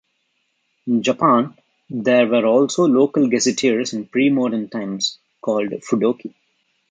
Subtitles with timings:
[0.87, 1.55] In Japan,
[1.91, 6.33] there were also local gazetteers in pre-modern times, called "fudoki".